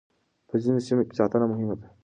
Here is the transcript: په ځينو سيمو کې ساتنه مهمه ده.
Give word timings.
په 0.47 0.55
ځينو 0.63 0.79
سيمو 0.87 1.03
کې 1.07 1.13
ساتنه 1.19 1.45
مهمه 1.51 1.75
ده. 1.79 1.87